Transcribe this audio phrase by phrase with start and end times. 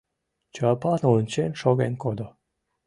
[0.55, 2.27] Чопан ончен шоген кодо.